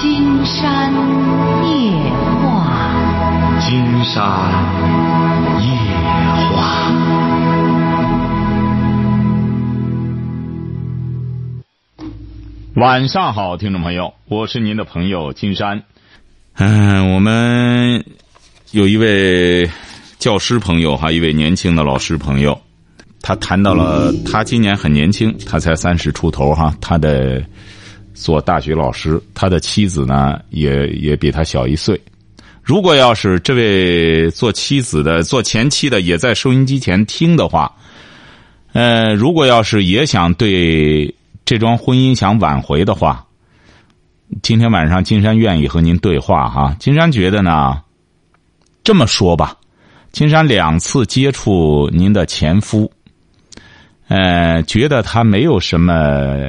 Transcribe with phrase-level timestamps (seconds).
[0.00, 0.94] 金山
[1.68, 1.92] 夜
[2.40, 4.24] 话，金山
[5.60, 5.68] 夜
[6.56, 6.90] 话。
[12.76, 15.82] 晚上好，听众朋友，我是您的朋友金山。
[16.54, 18.02] 嗯，我们
[18.70, 19.68] 有一位
[20.18, 22.58] 教师朋友哈，一位年轻的老师朋友，
[23.20, 27.44] 他谈到了他今年很年轻，他才三十出头哈，他的
[28.20, 31.98] 做大学老师，他的妻子呢也也比他小一岁。
[32.62, 37.74] 如果要是这位做妻子的、做前妻的也在收音机前听的话，
[38.74, 41.12] 呃，如果要是也想对
[41.44, 43.26] 这桩婚姻想挽回的话，
[44.42, 46.76] 今天晚上金山愿意和您对话哈。
[46.78, 47.80] 金山觉得呢，
[48.84, 49.56] 这么说吧，
[50.12, 52.92] 金山两次接触您的前夫，
[54.06, 56.48] 呃，觉得他没有什么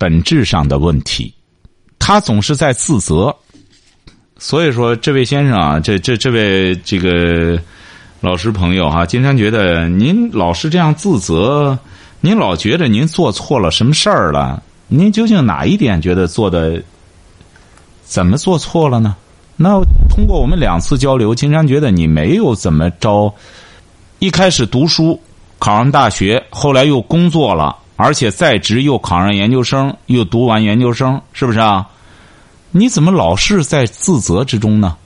[0.00, 1.30] 本质上的问题，
[1.98, 3.36] 他总是在自责。
[4.38, 7.60] 所以说，这位先生啊，这这这位这个
[8.22, 11.78] 老师朋友哈，金山觉得您老是这样自责，
[12.22, 14.62] 您老觉得您做错了什么事儿了？
[14.88, 16.82] 您究竟哪一点觉得做的
[18.02, 19.14] 怎么做错了呢？
[19.56, 23.30] 那通过我们两次交流，金山觉得你没有怎么着。
[24.18, 25.20] 一开始读书
[25.58, 31.86] 考上大学，后来又工作了，而且在职又考上研究生，又读完研究生，是不是啊？
[32.70, 34.96] 你怎么老是在自责之中呢？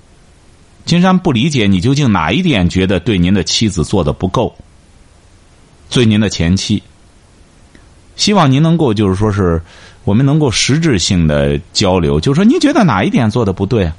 [0.84, 4.54] 金山不理解你究竟哪一点觉得对您的妻子做的不够，
[5.90, 6.80] 对您的前妻。
[8.16, 9.60] 希望您能够就是说是
[10.04, 13.90] 我们能够实质性的交流，就是说您觉得哪一点做的不对？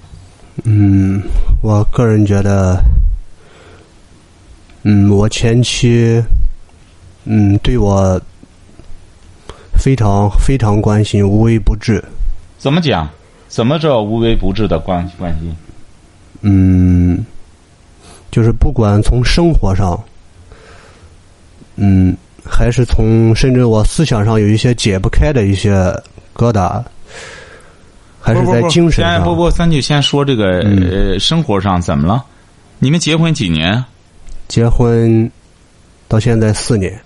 [0.64, 1.22] 嗯，
[1.62, 2.82] 我个人觉得，
[4.84, 6.24] 嗯，我前妻，
[7.26, 8.22] 嗯，对我
[9.78, 12.04] 非常非常关心，无微不至。
[12.58, 13.08] 怎么讲？
[13.48, 15.56] 怎么着无微不至的关关心？
[16.42, 17.26] 嗯，
[18.32, 19.98] 就是不管从生活上，
[21.76, 25.74] 嗯，还是从甚至我思想上有一些解不开的一些
[26.36, 26.84] 疙瘩，
[28.20, 29.24] 还是在精神上。
[29.24, 32.24] 不不，咱就先说这个呃，生活上怎么了？
[32.80, 33.84] 你们结婚几年？
[34.48, 35.32] 结婚
[36.08, 37.00] 到现在四年。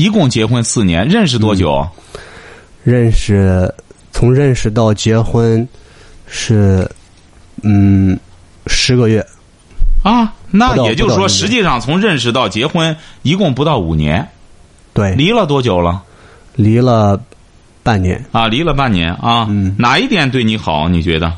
[0.00, 1.86] 一共结婚四年，认识多久？
[2.82, 3.70] 认识
[4.12, 5.68] 从认识到结婚
[6.26, 6.90] 是
[7.62, 8.18] 嗯
[8.66, 9.22] 十个月。
[10.02, 14.26] 啊，那也就是说，实际上从认识到结婚一共不到五年，
[14.94, 16.02] 对，离了多久了？
[16.56, 17.20] 离了
[17.82, 18.24] 半年。
[18.32, 19.46] 啊，离了半年啊。
[19.50, 20.88] 嗯哪一点对你好？
[20.88, 21.30] 你觉得？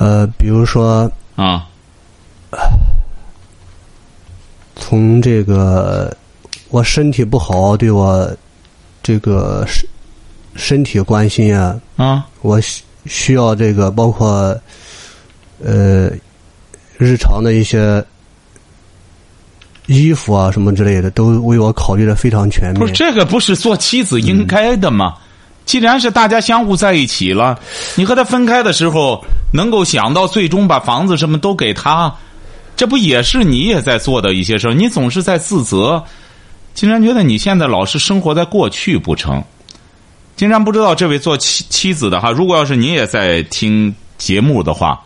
[0.00, 1.68] 呃，比如说啊，
[4.74, 6.12] 从这个
[6.74, 8.28] 我身体不好，对我
[9.00, 9.88] 这个身
[10.56, 14.60] 身体关心啊，啊，我需需要这个包括
[15.62, 16.10] 呃
[16.98, 18.04] 日常的一些
[19.86, 22.80] 衣服啊什么之类的，都为我考虑的非常全面。
[22.80, 25.14] 不是这个不是做妻子应该的吗？
[25.64, 27.56] 既然是大家相互在一起了，
[27.94, 32.12] 你和他分开的时候，能够想到最终把房子什么都给他，
[32.74, 34.74] 这不也是你也在做的一些事儿？
[34.74, 36.02] 你总是在自责，
[36.74, 39.42] 竟然觉得你现在老是生活在过去不成？
[40.36, 45.00] 竟然不知道这位做妻妻子的哈，如果要是您也在听节目的话，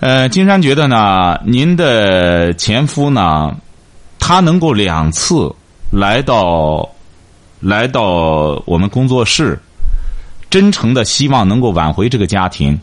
[0.00, 3.54] 呃，金山觉得呢，您的前夫呢，
[4.18, 5.54] 他能够两次
[5.92, 6.88] 来到
[7.60, 9.58] 来到我们工作室，
[10.48, 12.80] 真诚的希望能够挽回这个家庭。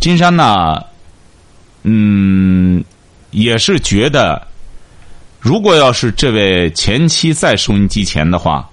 [0.00, 0.80] 金山呢，
[1.82, 2.84] 嗯，
[3.32, 4.46] 也是觉得，
[5.46, 8.68] 如果要是这位前妻在收音机前的话，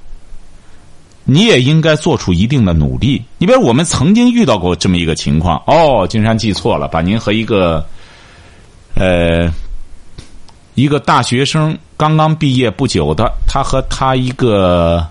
[1.23, 3.23] 你也应该做出一定的努力。
[3.37, 7.85] 你比如我们曾经遇到过这么一个情况，哦，金山记错了，把您和一个，
[8.95, 9.53] 呃，
[10.73, 15.07] 一个大学生刚刚毕业不久的，他和他一个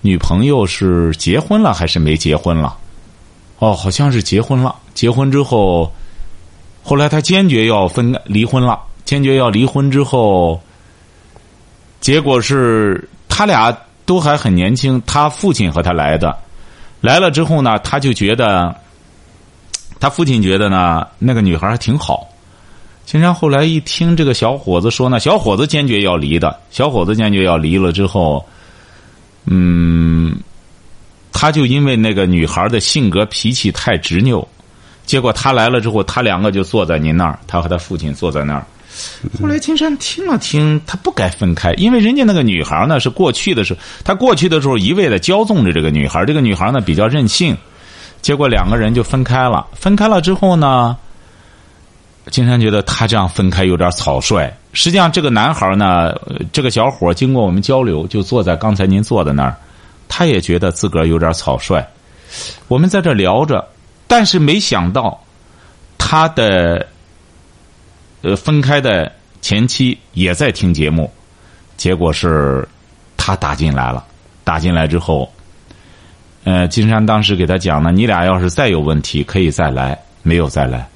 [0.00, 2.74] 女朋友是结婚了还是没结婚了？
[3.58, 4.74] 哦，好像是结婚了。
[4.94, 5.92] 结婚之后，
[6.82, 10.60] 后来他坚决要分离婚了，坚决要离婚之后，
[12.00, 16.36] 结果是他俩都还很年轻，他父亲和他来的，
[17.00, 18.74] 来了之后呢，他就觉得，
[20.00, 22.28] 他父亲觉得呢，那个女孩还挺好。
[23.04, 28.46] 金山后来一听这个小伙子说呢，小伙子坚决要离的，小伙子坚决要离了之后，
[29.46, 30.34] 嗯，
[31.32, 34.46] 他就因为那个女孩的性格脾气太执拗，
[35.04, 38.64] 结果他来了之后，他两个就坐在您那儿，他和他父亲坐在那儿。
[39.40, 47.56] 后来金山听了听，他不该分开，因为人家那个女孩呢是过去的时候，他过去的时候一味的骄纵着这个女孩，这个女孩呢比较任性，
[48.20, 49.66] 结果两个人就分开了。
[49.72, 50.96] 分开了之后呢，
[52.30, 54.52] 金山觉得他这样分开有点草率。
[54.74, 56.14] 实际上，这个男孩呢，
[56.52, 59.54] 这个小伙经过我们交流，就坐在刚才您坐的那儿，
[60.08, 61.86] 他也觉得自个儿有点草率。
[62.68, 63.66] 我们在这聊着，
[64.06, 65.22] 但是没想到
[65.98, 66.86] 他的
[68.22, 71.10] 呃分开的前妻也在听节目，
[71.76, 72.66] 结果是
[73.16, 74.04] 他打进来了。
[74.44, 75.32] 打进来之后，
[76.42, 80.88] 呃，金山当时给他讲呢，你俩要是再有问题，可以再来，没有再来，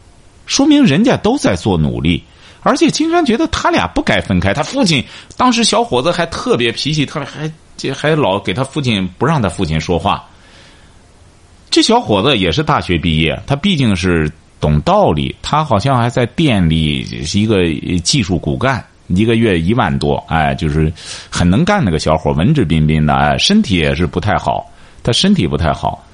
[0.47, 2.25] 说明人家都在做努力。
[2.63, 4.53] 而且金山觉得他俩不该分开。
[4.53, 5.05] 他父亲
[5.37, 10.29] 当时小伙子还特别脾气，特别还还老给他父亲不让他父亲说话。
[11.71, 14.29] 这小伙子也是大学毕业，他毕竟是
[14.61, 15.35] 懂道理。
[15.43, 17.65] 他好像还在店里是一个
[18.01, 20.93] 技术骨干，一个月一万多，哎，就是
[21.31, 24.69] 很能干那个小伙，文质彬彬的，哎，身体也是不太好，
[25.03, 26.05] 他身体不太好。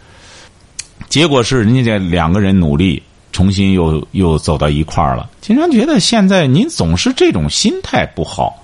[1.08, 3.02] 结果是人家这两个人努力。
[3.34, 5.30] 重新又又走到一块儿了。
[5.40, 8.62] 金山觉得现在您总是这种心态不好。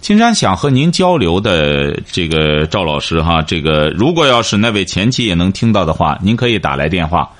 [0.00, 7.30] 金山想和您交流的这个赵老师哈，这个如果要是那位前妻也能听到的话，您可以打来电话。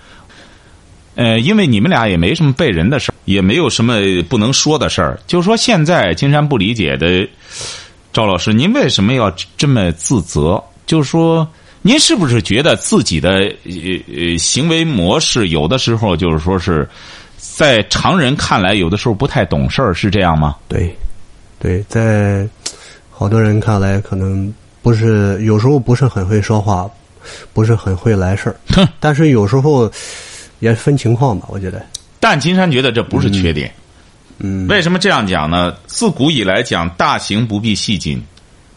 [1.19, 3.97] 呃，因为你们俩也没什么背人的事儿，也没有什么
[4.29, 5.19] 不能说的事儿。
[5.27, 7.29] 就是说，现在金山不理解的
[8.13, 10.63] 赵老师，您为什么要这么自责？
[10.87, 11.47] 就是说。
[11.81, 13.81] 您是不是觉得自己的呃
[14.13, 16.87] 呃行为模式有的时候就是说是
[17.39, 20.57] 在常人看来有的时候不太懂事儿，是这样吗？
[20.67, 20.93] 对，
[21.61, 22.47] 对，在
[23.13, 26.91] 好多人看来可能不是，有时候不是很会说话，
[27.55, 29.91] 不是很会来事儿，但是有时候
[30.61, 31.85] 也分情况吧，我觉得。
[32.21, 33.73] 但金山觉得这不是缺点。
[34.39, 34.67] 嗯。
[34.67, 35.77] 为什么这样讲呢？
[35.87, 38.23] 自古以来讲，大行不必细谨，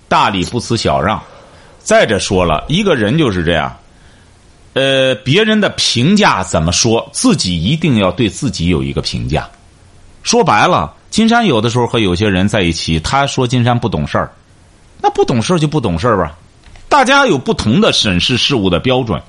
[0.07, 1.21] 大礼不辞小让。
[1.79, 3.75] 再者说了，一个人就是这样，
[4.73, 9.49] 呃，别人的评价怎么说，自己一定要对自己有一个评价。
[10.21, 14.31] 说白了，金山有的时候和有些人在一起，他说金山不懂事儿，
[15.01, 16.37] 那不懂事儿就不懂事儿吧。
[16.87, 19.19] 大家有不同的审视事物的标准，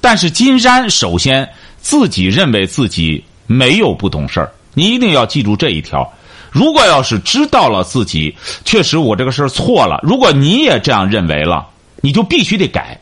[0.00, 1.48] 但是金山首先
[1.88, 6.06] 自己认为自己没有不懂事儿，你一定要记住这一条。
[6.50, 11.66] 如果要是知道了自己确实我这个事儿错了，如果你也这样认为了。
[12.00, 13.00] 你就必须得改，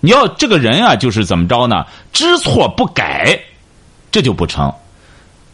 [0.00, 1.86] 你要这个人啊，就是怎么着呢？
[2.12, 3.40] 知错不改，
[4.10, 4.70] 这就不成。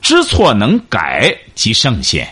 [0.03, 2.29] 知错能改即圣贤。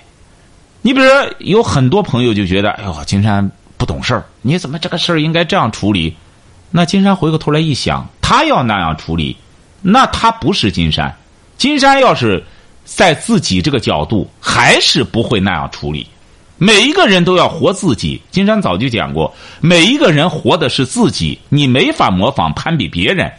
[0.81, 6.17] 你比如说，有很多朋友就觉得，哎呦，金山不懂事儿，你怎么这个事儿应该这样处理？
[6.73, 9.37] 那金山回过头来一想，他要那样处理，
[9.82, 11.14] 那他不是金山。
[11.58, 12.43] 金山要是
[12.84, 16.06] 在自己这个角度，还是不会那样处理。
[16.58, 18.20] 每一个人都要活自己。
[18.31, 23.32] 金山早就讲过，每一个人活的是自己，你没法模仿攀比别人，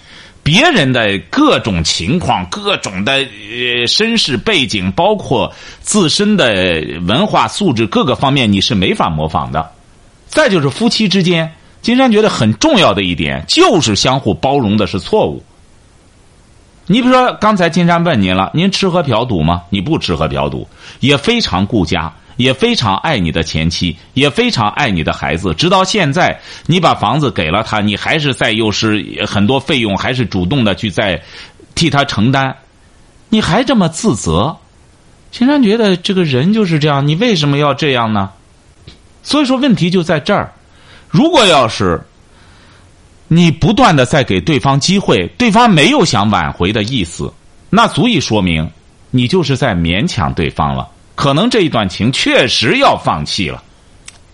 [0.43, 9.71] 别人的各种情况、各种的呃身世背景，包括自身的文化素质各个方面，你是没法模仿的。
[10.27, 11.49] 再就是夫妻之间，
[11.81, 15.41] 金山觉得很重要的一点就是相互包容的是错误。
[16.87, 19.63] 你比如说，刚才金山问您了，您吃喝嫖赌吗？
[19.69, 20.67] 你不吃喝嫖赌，
[20.99, 22.11] 也非常顾家。
[22.35, 25.53] 也非常爱你的前妻，也非常爱你的孩子。
[25.53, 31.21] 直到现在，你把房子给了他，你还是在又是很多费用，还是主动的去在
[31.75, 32.55] 替他承担，
[33.29, 34.57] 你还这么自责。
[35.29, 38.31] 金山觉得这个人就是这样，你为什么要这样呢？
[39.21, 40.51] 所以说，问题就在这儿。
[41.11, 42.01] 如果要是
[43.33, 47.33] 你不断的在给对方机会，对方没有想挽回的意思，
[47.71, 48.69] 那足以说明
[49.09, 50.87] 你就是在勉强对方了。
[51.15, 53.63] 可能这一段情确实要放弃了，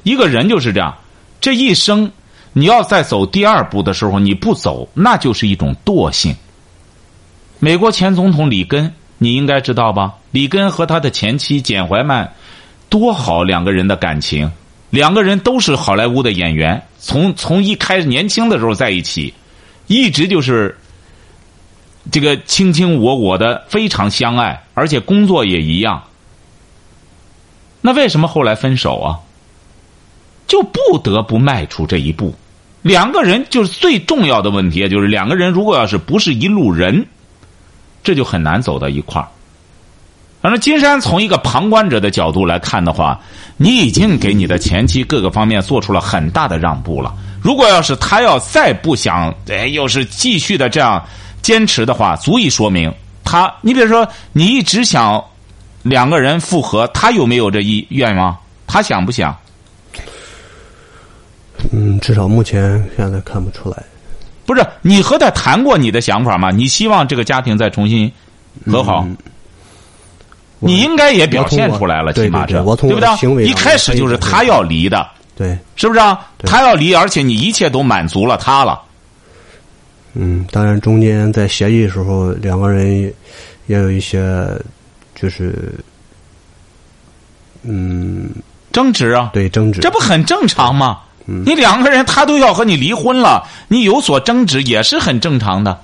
[0.04, 0.94] 一个人就是这样，
[1.40, 2.12] 这一生
[2.52, 6.36] 你要再走第二步的时候你不走，那就是一种惰性。
[7.60, 10.16] 美国前总统里根，你应该知道吧？
[10.32, 12.34] 里根和他的前妻简怀曼
[12.90, 14.52] 多好，两个人的感情，
[14.90, 19.34] 两个人都是好莱坞的演员，从从一开始年轻的时候在一起，
[19.88, 20.78] 一直就是
[22.12, 26.04] 这个卿卿我我的，非常相爱，而且工作也一样。
[27.82, 29.20] 那为什么后来分手啊？
[30.48, 32.34] 就不得不迈出这一步。
[32.82, 37.06] 两个人就是最重要的问题，就是两个人如果要是不是一路人，
[38.04, 39.28] 这就很难走到一块儿。
[40.42, 43.20] 反正金山从一个旁观者的角度来看的话，
[43.58, 47.14] 你已经给你的前妻各个方面做出了很大的让步了。
[47.42, 51.04] 如果要是他要再不想，哎，又是继续的这样
[51.42, 52.94] 坚持的话，足以说明
[53.24, 53.54] 他。
[53.62, 55.24] 你比如说，你一直想。
[55.82, 58.36] 两个人复合，他有没有这一愿望？
[58.68, 59.34] 他想不想？
[61.72, 63.82] 嗯，至少目前现在看不出来。
[64.46, 66.52] 不是你和他谈过你的想法吗？
[66.52, 68.12] 你希望这个家庭再重新
[68.66, 69.08] 和好？
[70.60, 73.16] 你应该也表现出来了，起码这对不对？
[73.18, 76.20] 行为一开始就是他要离的，对，是不是啊？
[76.40, 78.82] 他要离，而且你一切都满足了他了。
[80.14, 83.14] 嗯，当然中间在协议的时候，两个人也
[83.68, 84.48] 也有一些，
[85.16, 85.74] 就是，
[87.64, 88.30] 嗯，
[88.72, 89.80] 争执啊，对争执。
[89.82, 91.00] 这不很正常吗？
[91.28, 95.80] 嗯你两个人他都要和你离婚了，你有所争执也是很正常的。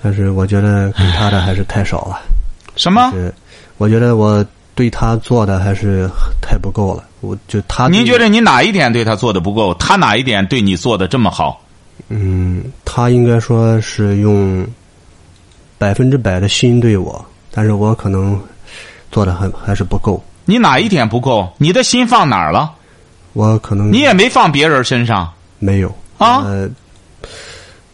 [0.00, 2.20] 但是我觉得给他的还是太少了。
[2.76, 3.10] 什么？
[3.12, 3.34] 是，
[3.78, 6.08] 我觉得我对他做的还是
[6.40, 7.02] 太不够了。
[7.20, 9.74] 我就他，您觉得你哪一点对他做的不够？
[9.74, 11.60] 他哪一点对你做的这么好？
[12.08, 14.64] 嗯，他应该说是用
[15.78, 18.40] 百分之百的心对我，但是我可能
[19.10, 20.22] 做的还还是不够。
[20.44, 21.48] 你哪一点不够？
[21.58, 22.70] 你的心放哪儿了？
[23.32, 26.66] 我可能你也没放别人身上没有啊呃，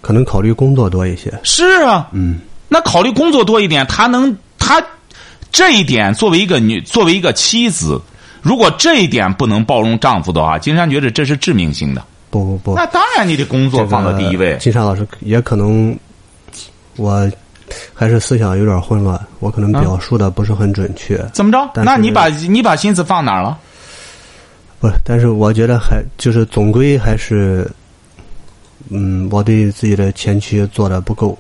[0.01, 1.33] 可能考虑工作多一些。
[1.43, 4.37] 是啊，嗯，那考虑工作多一点，他能
[4.73, 4.87] 他
[5.51, 8.01] 这一点作为一个女，作为一个妻子，
[8.41, 12.03] 如果这一点不能包容丈夫的话，金山觉得这是致命性的。
[12.31, 14.57] 不不不，那当然，你的工作放到第一位。
[14.59, 15.95] 金山老师也可能，
[16.97, 17.31] 我
[17.93, 21.23] 还是思想有点混乱，我可能表述的不是很准确。
[21.35, 21.71] 怎么着？
[21.85, 23.59] 那你把你把心思放哪儿了？
[24.81, 27.71] 不是，但是我觉得还就是总归还是，
[28.89, 31.39] 嗯，我对自己的前妻做的不够，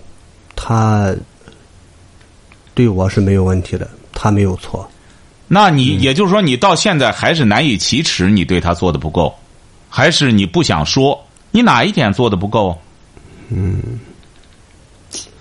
[0.54, 1.10] 她
[2.74, 4.88] 对我是没有问题的，他没有错。
[5.46, 9.34] 那你也就是说，你到现在还是难以启齿，你对他做的不够，
[9.90, 11.22] 还是你不想说？
[11.50, 12.78] 你哪一点做的不够？
[13.50, 14.00] 嗯，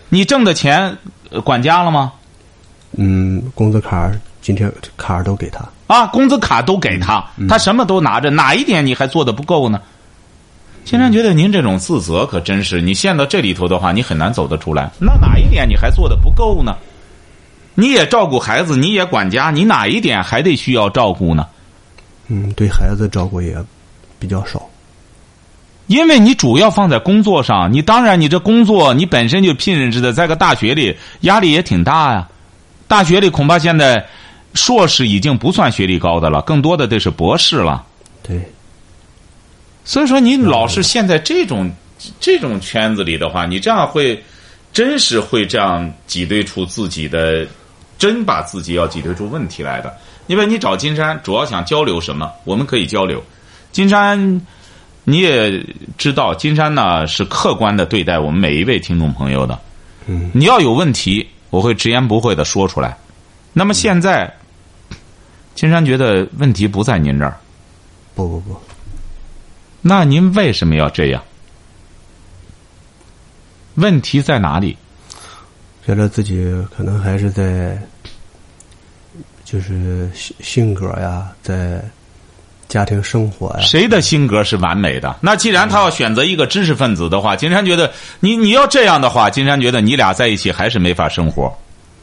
[0.09, 0.97] 你挣的钱
[1.29, 2.11] 呃管家了吗？
[2.97, 4.11] 嗯，工资卡
[4.41, 5.63] 今天卡都给他。
[5.87, 9.81] 啊，工资卡都给他，他什么都拿着，哪一点你还做的不够呢？
[10.83, 14.91] 金山觉得您这种自责可真是，你陷到这里头的话，你很难走得出来。
[14.99, 16.75] 那哪一点你还做的不够呢？
[17.81, 21.47] 你也照顾孩子，你也管家，你哪一点还得需要照顾呢？
[22.27, 23.57] 嗯，对孩子照顾也
[24.19, 24.69] 比较少。
[25.87, 32.29] 因为你主要放在工作上，你当然你这工作你本身就聘任制的，在个大学里压力也挺大呀。
[32.87, 34.05] 大学里恐怕现在
[34.53, 37.83] 硕士已经不算学历高的了，更多的得是博士了。
[38.21, 38.39] 对，
[39.83, 41.69] 所以说，你老是陷在这种
[42.19, 44.23] 这种圈子里的话，你这样会
[44.71, 47.45] 真是会这样挤兑出自己的，
[48.01, 49.95] 真把自己要解决出问题来的。
[50.25, 53.23] 因为你找金山主要想交流什么，我们可以交流。
[53.71, 54.41] 金山，
[55.03, 55.63] 你也
[55.99, 59.59] 知道，金山呢是客观的对待我们每一位听众朋友的。
[60.07, 62.97] 嗯，你要有问题，我会直言不讳的说出来。
[63.53, 64.33] 那么现在，
[65.53, 67.37] 金山觉得问题不在您这儿。
[68.15, 68.59] 不不不，
[69.79, 71.21] 那您为什么要这样？
[73.75, 74.75] 问题在哪里？
[75.85, 76.45] 觉得自己
[76.75, 77.77] 可能还是在，
[79.43, 81.81] 就是性性格呀，在
[82.67, 85.17] 家庭生活呀，谁的性格是完美的？
[85.21, 91.51] 那既然他要选择一个知识分子的话，金山觉得你你要这样的话，金山觉得你俩在一起还是没法生活，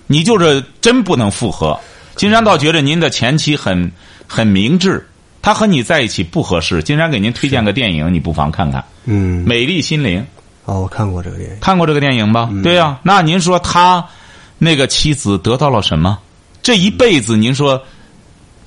[0.06, 1.78] 你就是真不能复合。
[2.16, 3.90] 金山倒觉得您的前妻很
[4.26, 5.06] 很明智，
[5.40, 6.82] 她和你在一起不合适。
[6.82, 10.20] 金山给您推荐个电影，你不妨看看《嗯，美丽心灵》。
[10.69, 12.51] 哦，我看过这个电影，看过这个电影吧？
[12.63, 14.05] 对呀、那您说他
[14.59, 16.19] 那个妻子得到了什么？
[16.63, 17.83] 这一辈子，您说，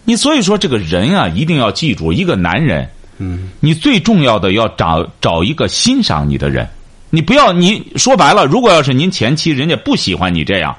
[0.03, 2.89] 你所以说这个人啊，一定要记住，一个男人，
[3.19, 6.67] 嗯，你最重要的要找找一个欣赏你的人。
[7.11, 10.75] 你不要，你说白了，如果要是您前妻人家不喜欢你这样，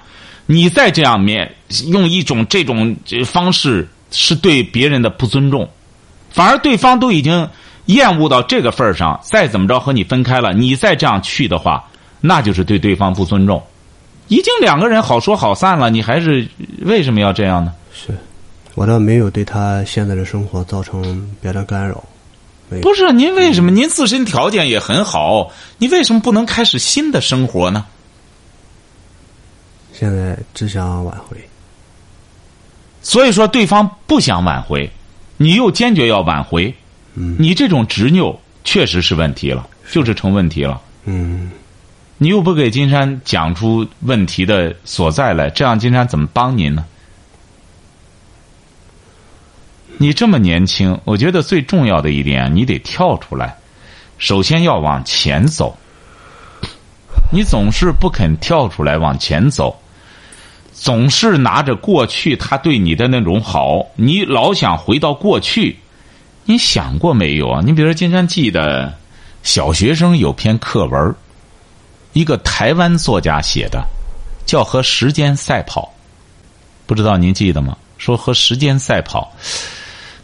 [0.46, 1.54] 你再这样面
[1.86, 5.70] 用一种这种呃方式，是对别人的不尊重，
[6.30, 7.48] 反而对方都已经
[7.86, 11.84] 厌恶到这个份儿上，再怎么着和你分开了，你再这样去的话，
[12.20, 13.62] 那就是对对方不尊重。
[14.28, 16.46] 已经两个人好说好散了，你还是
[16.82, 17.74] 为什么要这样呢？
[17.92, 18.16] 是
[18.74, 22.02] 我倒没有对他现在的生活造成别的干扰，
[22.80, 23.70] 不是您为什么？
[23.70, 27.84] 您自身条件也很好，你为什么不能开始新的生活呢？
[29.92, 31.36] 现在只想挽回，
[33.02, 34.90] 所以说对方不想挽回，
[35.36, 36.74] 你又坚决要挽回，
[37.14, 40.80] 嗯你这种执拗确实是问题了，就是成问题了。
[41.04, 41.50] 嗯，
[42.16, 46.84] 你又不给金山讲出问题的所在来，这样金山怎么帮您呢？
[49.98, 53.56] 你这么年轻，我觉得最重要的一点，你得跳出来，
[54.18, 55.76] 首先要往前走。
[57.30, 59.80] 你总是不肯跳出来往前走，
[60.72, 65.76] 总是拿着过去他对你的那种好，你老想回到过去。
[66.44, 67.60] 你想过没有啊？
[67.64, 68.92] 你比如说，金山记得
[69.42, 71.14] 小学生有篇课文，
[72.12, 73.84] 一个台湾作家写的，
[74.44, 75.92] 叫和时间赛跑。
[76.86, 77.76] 不知道您记得吗？
[77.96, 79.32] 说和时间赛跑。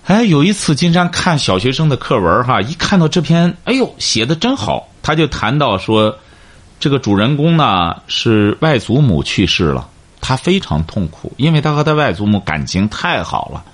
[0.06, 4.88] 哎，有一次金山看小学生的课文哈，一看到这篇，哎呦，写的真好。
[5.02, 6.18] 他就谈到说，
[6.80, 9.88] 这个主人公呢是外祖母去世了，
[10.20, 13.64] 他非常痛苦，因为他和他外祖母感情太好了，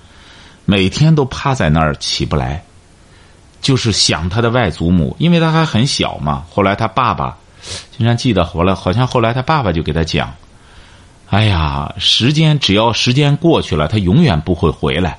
[0.65, 2.63] 每天都趴在那儿起不来，
[3.61, 6.45] 就是想他的外祖母，因为他还很小嘛。
[6.49, 7.37] 后来他爸爸，
[7.95, 10.33] 金山记得后来好像后来他爸爸就给他讲。
[11.29, 15.17] 哎呀，时间只要时间过去了，他永远不会回来。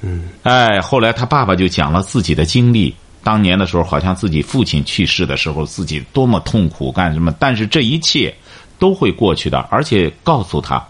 [0.00, 7.32] 嗯，哎，后来他爸爸就讲了自己的经历，当年的时候好像自己父亲去世的时候，自己多么痛苦，干什么？
[7.38, 8.34] 但是这一切
[8.80, 10.84] 都会过去的，而且告诉他，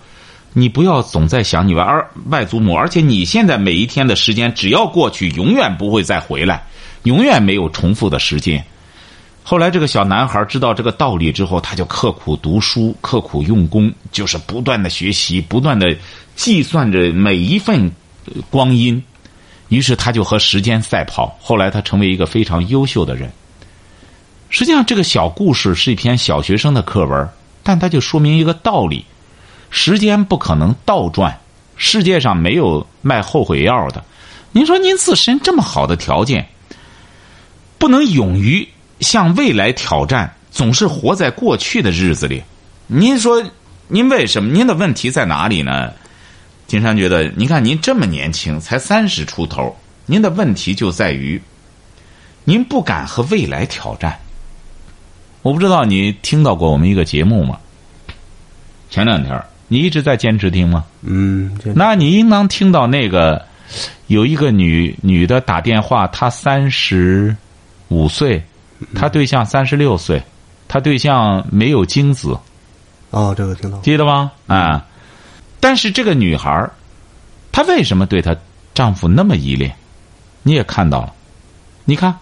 [0.52, 6.64] 你不要总在想你外儿外祖母，而且你现在每一天的时间只要过去，永远不会再回来，
[7.05, 8.64] 永远没有重复的时间。
[9.43, 15.97] 后来，这个小男孩知道这个道理之后，他就刻苦读书，刻苦用功，就是不断的学习，不断的
[16.37, 17.90] 计算着每一份
[18.50, 19.02] 光阴。
[19.69, 21.35] 于是，他就和时间赛跑。
[21.40, 23.31] 后来，他成为一个非常优秀的人。
[24.50, 27.28] 实际上，这个小故事是一篇小学生的课文，
[27.62, 29.05] 但它就说明一个道理：
[29.70, 31.38] 时间不可能倒转，
[31.76, 34.02] 世界上没有卖后悔药的。
[34.52, 36.48] 您说，您自身这么好的条件，
[37.78, 38.68] 不能勇于。
[39.00, 42.42] 向未来挑战，总是活在过去的日子里。
[42.88, 43.40] 您说，
[43.87, 44.52] 您为什么？
[44.52, 45.92] 您的问题在哪里呢？
[46.66, 51.40] 金山觉得，您看您这么年轻，才三十出头，您的问题就在于，
[52.42, 54.18] 您不敢和未来挑战。
[55.42, 57.56] 我不知道你听到过我们一个节目吗？
[58.90, 60.84] 前两天你一直在坚持听吗？
[61.02, 63.46] 嗯，那你应当听到那个
[64.06, 67.37] 有一个女女的打电话，她三十
[67.88, 68.42] 五岁。
[68.94, 70.22] 她对象三十六岁，
[70.68, 72.38] 她对象没有精子。
[73.10, 73.76] 哦，这个听到。
[73.80, 74.30] 记得吗？
[74.46, 74.87] 啊，
[75.58, 76.70] 但是这个女孩
[77.50, 78.36] 她为什么对她
[78.75, 79.75] 丈夫那么依恋？
[80.45, 81.12] 你也看到了，
[81.84, 82.16] 你看，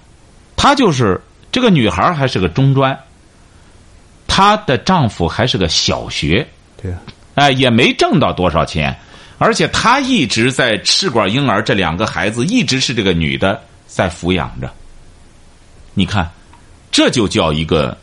[0.56, 1.20] 她就是
[1.52, 2.98] 这个女孩还是个中专，
[4.26, 6.48] 她的丈夫还是个小学。
[6.80, 6.98] 对啊。
[7.36, 8.94] 哎，也没挣到多少钱，
[9.38, 14.70] 而且她一直在试管婴儿，这两个孩子一直是这个女的在抚养着。
[15.94, 16.28] 你看。
[16.92, 17.94] 这就叫一个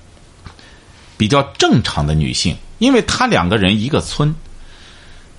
[1.17, 4.35] 比较正常的女性，因为她两个人一个村，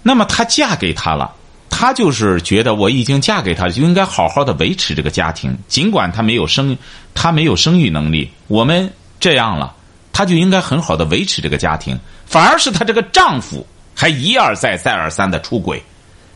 [0.03, 1.33] 那么她嫁给他了，
[1.71, 6.77] 她就是觉得我已经嫁给他，就应该好好的维持这个家庭，尽管她没有生，
[7.15, 9.73] 她没有生育能力，我们这样了，
[10.13, 15.83] 她就应该很好的维持这个家庭，反而是她这个丈夫还一而再再而三的出轨，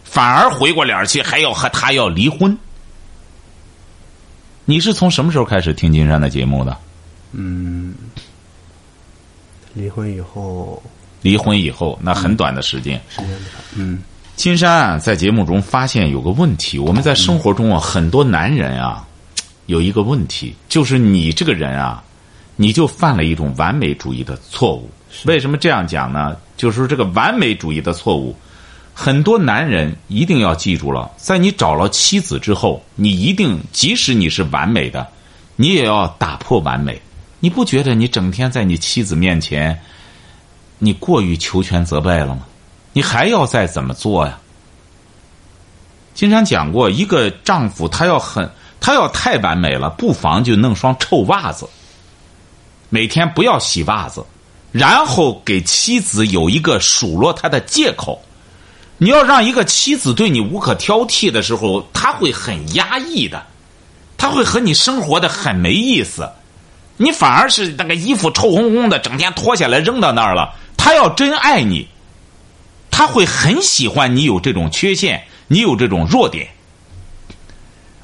[0.05, 2.57] 反而回过脸去还要和他要离婚。
[4.65, 6.77] 你是从什么时候开始听金山的节目的？
[7.33, 7.95] 嗯，
[9.75, 10.83] 离婚以后，
[11.23, 13.61] 离婚以后那很短的时间，时间不长。
[13.77, 14.03] 嗯，
[14.37, 19.07] 金山啊，在节目中发现有个问题，我们在生活中啊，很多男人啊，
[19.67, 22.05] 有一个问题，就是你这个人啊，
[22.57, 24.91] 你就犯了一种完美主义的错误。
[25.25, 26.37] 为什么这样讲呢？
[26.57, 28.37] 就是这个完美主义的错误，
[28.95, 35.07] 很多男人一定要记住了，在你找了妻子之后，你一定即使你是完美的，
[35.57, 37.01] 你也要打破完美。
[37.41, 39.81] 你不觉得你整天在你妻子面前，
[40.79, 42.41] 你过于求全责备了吗？
[42.93, 44.39] 你还要再怎么做呀？
[46.15, 51.69] 经常讲过，一个丈夫他要很，他要太完美了，不妨就弄双臭袜子，
[52.89, 54.25] 每天不要洗袜子，
[54.73, 58.23] 然后给妻子有一个数落他的借口。
[58.99, 63.47] 你要让一个妻子对你无可挑剔的时候，他会很压抑的，
[64.17, 66.29] 他会和你生活的很没意思。
[66.97, 70.53] 你反而是那个衣服臭烘烘的，整天脱下来扔到那儿了。
[70.77, 71.87] 他要真爱你，
[72.91, 76.49] 他会很喜欢你有这种缺陷，你有这种弱点。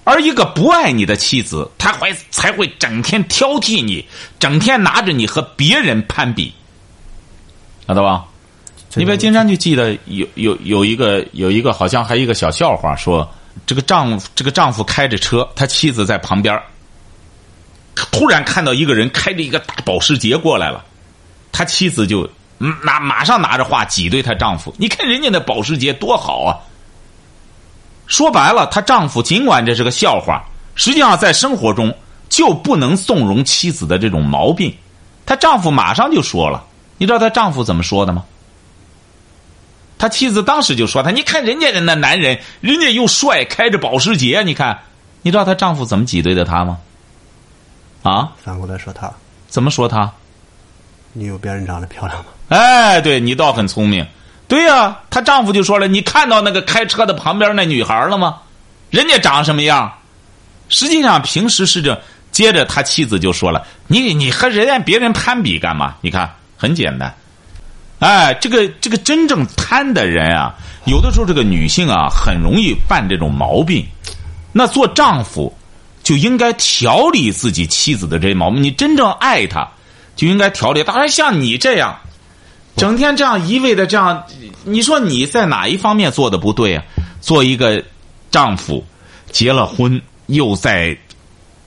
[0.04, 4.06] 而一个不爱你的妻子，她会才会整天挑剔你，
[4.38, 6.52] 整天拿着你和别人攀比，
[7.88, 8.26] 知道吧？
[8.94, 13.28] 你别金山就记得有有有一个有一个好像还一个小笑话，说
[13.66, 16.56] 这个丈夫这个丈夫开着车，他妻子在旁边。
[17.94, 20.84] 突然看到一个人开着一个大保时捷过来了，
[21.50, 26.58] 他妻子就拿马上拿着话挤兑她丈夫：“你看人家那保时捷多好啊！”
[28.06, 31.96] 说白了，她丈夫尽管这是个笑话，实际上在生活中
[32.28, 34.74] 就不能纵容妻子的这种毛病。
[35.26, 36.64] 她丈夫马上就说了
[36.98, 38.24] ：“你知道她丈夫怎么说的吗？”
[39.96, 44.80] 他妻子当时就说：“他你看人家的那男人，人家又帅，开着保时捷，你看，
[45.22, 46.78] 你知道她丈夫怎么挤兑的她吗？”
[48.02, 48.32] 啊？
[48.42, 49.10] 反过来说她，
[49.48, 50.12] 怎么说她？
[51.12, 52.26] 你有别人长得漂亮吗？
[52.48, 54.06] 哎，对你倒很聪明。
[54.46, 58.36] 对呀、她丈夫就说了：“你看到那个开车的旁边那女孩了吗？
[58.90, 59.92] 人家长什么样？”
[60.68, 62.00] 实际上平时是这。
[62.30, 65.94] 接着他妻子就说了：“你你和人家别人攀比干嘛？
[66.00, 67.14] 你看很简单。
[68.00, 70.52] 哎，这个这个真正贪的人啊，
[70.84, 73.86] 有的时候这个女性啊，很容易犯这种毛病。
[74.50, 75.56] 那做丈夫
[76.02, 78.60] 就应该调理自己妻子的这些毛病。
[78.60, 79.68] 你真正爱她，
[80.16, 80.82] 就应该调理。
[80.82, 81.96] 当然，像你这样，
[82.76, 84.24] 整天这样一味的这样，
[84.64, 86.84] 你说你在哪一方面做的不对啊？
[87.20, 87.82] 做一个
[88.30, 88.84] 丈夫，
[89.30, 90.96] 结了婚又在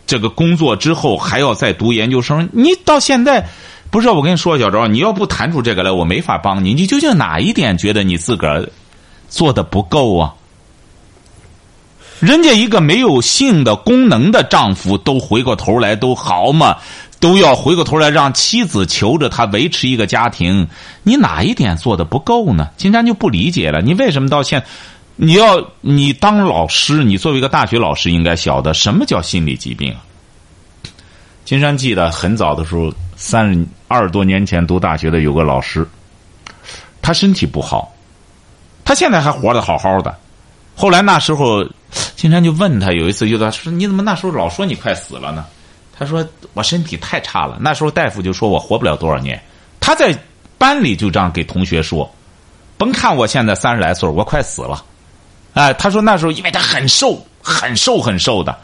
[0.06, 3.48] 这个工作之后还要再读研究生，你到现在。
[3.90, 6.74] 不是，我跟你说，小赵，你要不谈出这个来，我没法帮你。
[6.74, 8.70] 你究竟哪一点觉得你自个儿
[9.30, 10.34] 做的不够啊？
[12.20, 16.76] 人家一个没有性的功能的丈夫，都回过头来都好嘛，
[17.20, 20.68] 都要回过头来让妻子求着他维持一个家庭。
[21.04, 22.70] 你哪一点做的不够呢？
[22.78, 24.64] 金山就不理解了，你为什么到现？
[25.16, 29.96] 你要你当老师，你作为一个大学老师，应该晓得什么叫心理疾病。
[31.44, 35.88] 金山记得很早的时候，三十二十多年前读大学的有个老师，
[37.02, 37.92] 他身体不好，
[38.86, 40.16] 他现在还活得好好的。
[40.76, 41.66] 后来那时候，
[42.16, 45.44] 金山就问他，有一次就他说：“你怎么那时候老说你快死了呢？”
[45.98, 49.42] 他说：“我身体太差了。”那时候大夫就说我活不了多少年。
[49.80, 50.18] 他在
[50.58, 52.10] 班里就这样给同学说
[52.78, 54.84] ：“甭看我现在三十来岁，我快死了。”
[55.54, 58.56] 哎，他说那时候因为他很瘦，很瘦，很瘦的。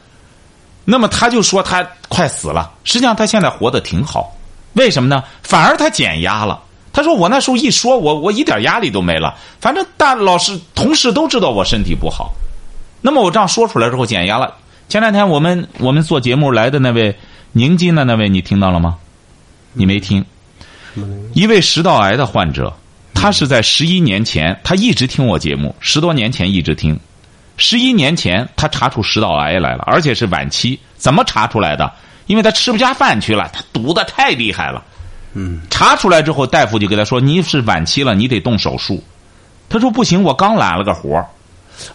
[0.85, 4.35] 那么他就说他快死了，实际上他现在活得挺好，
[4.73, 5.23] 为什么呢？
[5.41, 6.61] 反而他减压了。
[6.91, 12.31] 他说我那时候一说，我我一点压力都没了，反正大老师同事都知道我身体不好。
[13.01, 14.53] 那么我这样说出来之后减压了。
[14.93, 17.15] 前两天我们我们做节目来的那位
[17.53, 18.95] 宁津的那位，你听到了吗？
[19.71, 20.23] 你没听？
[21.33, 22.71] 一位食道癌的患者，
[23.11, 26.95] 他是在十一年前，他一直听我节目，十多年前一直听。
[27.57, 30.79] 十一年前，他查出食道癌来了，而且是晚期。
[30.95, 31.91] 怎么查出来的？
[32.27, 34.83] 因为他吃不下饭去了，他堵的太厉害了。
[35.33, 39.03] 嗯，查出来之后，大夫就给他说：“你是晚期了，你得动手术。”
[39.69, 41.25] 他说：“不行，我刚揽了个活儿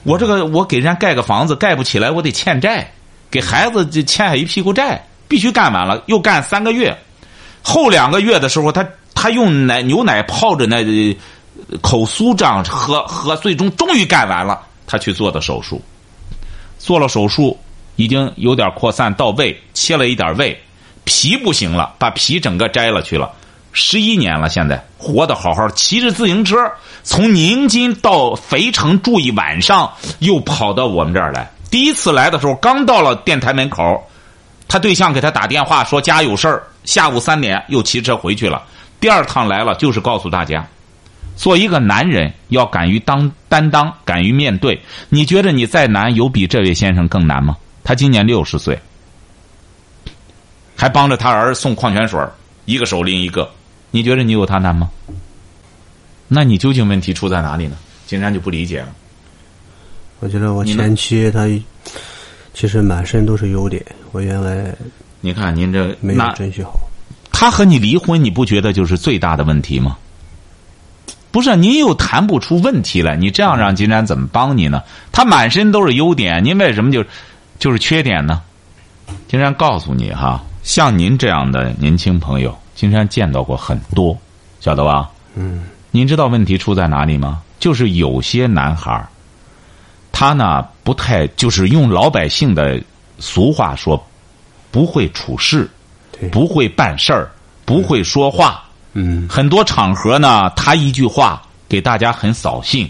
[0.03, 2.93] 我这个我给人家盖个房子盖不起来，我得欠债，
[3.31, 6.97] 给孩子就欠下一屁股债，必须干完了，又干三个月。
[7.63, 10.85] 后两个月的时候，他他用奶牛奶泡着那
[11.83, 14.61] 口酥这样喝喝，最终终于干完了。
[14.87, 15.83] 他去做的手术，
[16.79, 17.59] 做了手术
[17.97, 20.59] 已经有点扩散到胃，切了一点胃，
[21.05, 23.31] 皮不行了，把皮整个摘了去了。
[23.73, 26.57] 十一年了，现在活得好好，骑着自行车
[27.03, 31.51] 从宁津到肥城住一晚上，又跑到我们这儿来。
[31.71, 34.03] 第一次来的时候，刚到了电台门口，
[34.67, 38.63] 他对象给他打电话说家有事儿，下午三点又骑车回去了。
[39.01, 40.67] 第二趟来了，就是告诉大家，
[41.37, 44.81] 做一个男人要敢于当担当，敢于面对。
[45.09, 47.57] 你觉得你再难，有比这位先生更难吗？
[47.85, 48.79] 他今年六十岁，
[50.77, 52.21] 还帮着他儿送矿泉水
[52.69, 53.51] 一个手拎一个。
[53.91, 54.91] 你觉得你有他难吗？
[56.29, 57.79] 那你究竟问题出在哪里呢？
[58.07, 58.89] 金山就不理解了。
[60.21, 61.49] 我觉得我前妻她
[62.53, 64.75] 其实满身都是优点，我原来
[65.23, 66.79] 你看您这没有那珍惜好。
[67.33, 69.97] 他和你离婚，你不觉得就是最大的问题吗？
[71.31, 74.83] 不是，您又谈不出问题来，你这样让金山怎么帮你呢？
[75.11, 77.03] 他满身都是优点，您为什么就
[77.59, 78.43] 就是缺点呢？
[79.27, 84.15] 金山告诉你哈，像您这样的年轻朋友，金山见到过很多，
[84.61, 85.09] 晓得吧？
[85.35, 87.41] 嗯您知道问题出在哪里吗？
[87.59, 89.09] 就是有些男孩儿
[90.13, 92.79] 他呢不太，就是用老百姓的
[93.19, 94.07] 俗话说，
[94.71, 95.67] 不会处事，
[96.31, 97.31] 不会办事儿，
[97.65, 98.63] 不会说话。
[98.93, 102.87] 嗯很多场合呢，他一句话给大家很扫兴。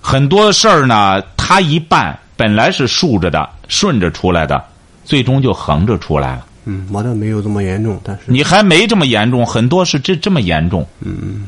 [0.00, 4.64] 很多事儿呢，他一办本来是竖着的、顺着出来的，
[5.04, 6.44] 最终就横着出来了。
[6.66, 10.86] 嗯，我倒没有这么严重，但是你还没这么严重，很多是这这么严重。
[11.00, 11.46] 嗯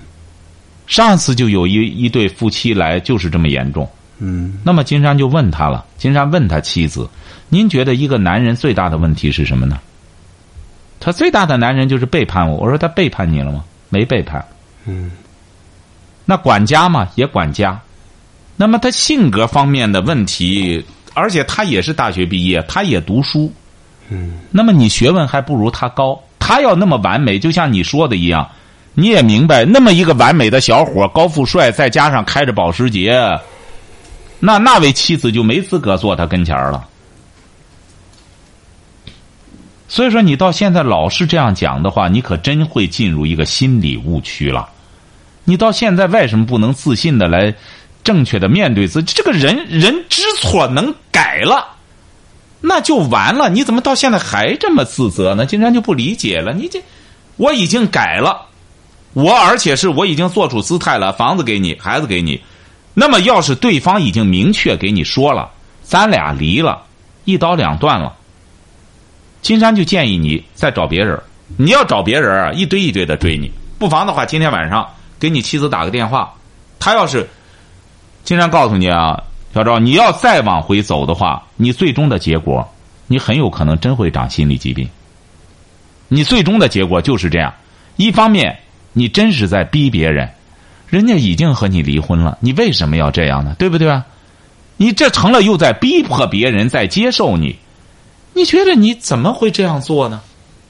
[0.86, 3.88] 上次就有一一对夫妻来，就是这么严重。
[4.18, 7.08] 嗯那么金山就问他了，金山问他妻子
[7.48, 9.80] ：“您觉得一个男人最大的问题是什么呢？”
[11.00, 12.56] 他最大的男人就是背叛我。
[12.58, 13.64] 我说他背叛你了吗？
[13.88, 14.44] 没背叛。
[14.86, 15.10] 嗯
[16.24, 17.80] 那管家嘛，也管家。
[18.56, 23.52] 那么他性格方面的问题，而且他也是大学毕业，他也读书。
[24.08, 28.48] 嗯那么你学问还不如他高，他要那么完美，就像你说的一样，
[28.94, 33.18] 你也明白，那么一个完美的小伙，高富帅，再加上开着保时捷，
[34.38, 36.86] 那那位妻子就没资格坐他跟前了。
[39.88, 44.68] 所以说，你到现在老是这样讲的话，你可真会进入一个心理误区了。
[45.44, 47.54] 你到现在为什么不能自信的来
[48.02, 49.12] 正确的面对自己？
[49.14, 51.75] 这个人人知错能改了，
[52.68, 53.48] 那就完了。
[53.48, 55.46] 你怎么到现在还这么自责呢？
[55.46, 56.52] 金山就不理解了。
[56.52, 56.82] 你这
[57.36, 58.46] 我已经改了，
[59.12, 62.42] 我而且是我已经做出姿态了，房子给你，孩子给你。
[62.92, 65.48] 那么要是对方已经明确给你说了，
[65.84, 66.82] 咱俩离了，
[67.24, 68.12] 一刀两断了。
[69.42, 71.20] 金山就建议你再找别人。
[71.56, 73.48] 你要找别人，一堆一堆的追你。
[73.78, 74.84] 不妨的话，今天晚上
[75.20, 76.34] 给你妻子打个电话。
[76.80, 77.28] 他要是，
[78.24, 79.22] 金山告诉你啊，
[79.56, 82.70] 小赵，你要再往回走的话，你最终的结果，
[83.06, 84.86] 你很有可能真会长心理疾病。
[86.08, 87.54] 你最终的结果就是这样。
[87.96, 88.58] 一方面，
[88.92, 90.28] 你真是在逼别人，
[90.88, 93.56] 人家已经和你离婚了，你为什么要这样呢？
[93.58, 94.04] 对不对啊？
[94.76, 97.56] 你这成了又在逼迫别人在接受你。
[98.34, 100.20] 你觉得你怎么会这样做呢？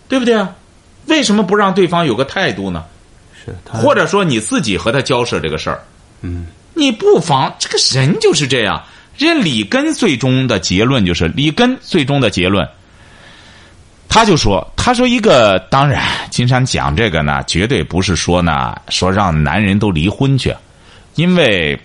[0.06, 0.54] 对不对啊？
[1.06, 2.84] 为什么不让对方有个态度呢？
[3.44, 5.82] 是，或者说你自己和他交涉这个事儿，
[6.20, 6.46] 嗯，
[6.76, 8.84] 你不妨这个人就是这样。
[9.16, 12.68] 人家里根最终的结论就是里根最终的结论，
[14.10, 20.54] 他就说：“他说一个当然，金山讲这个呢，绝对不是说呢说让男人都离婚去，
[21.14, 21.80] 因为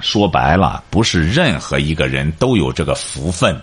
[0.00, 3.58] 说白了，不是任何一个人都有这个福分。”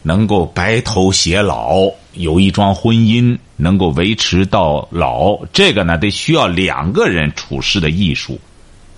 [0.00, 8.40] 能够白头偕老，有一桩婚姻能够维持到老，这个呢得需要两个人处事的艺术，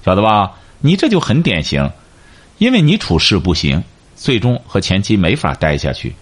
[0.05, 0.53] 晓得吧？
[0.81, 1.91] 你这就很典型，
[2.59, 3.83] 因为你处事不行，
[4.17, 6.15] 最终和前妻没法待下去。